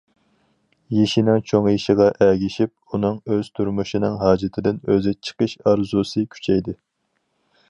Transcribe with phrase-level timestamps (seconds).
[0.99, 6.81] يېشىنىڭ چوڭىيىشىغا ئەگىشىپ، ئۇنىڭ ئۆز تۇرمۇشىنىڭ ھاجىتىدىن ئۆزى چىقىش ئارزۇسى كۈچەيدى.